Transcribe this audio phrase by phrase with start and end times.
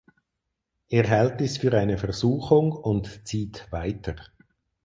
[0.89, 4.15] Er hält dies für eine Versuchung und zieht weiter.